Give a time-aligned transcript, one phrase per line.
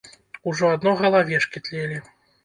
[0.51, 1.99] Ужо адно галавешкі тлелі.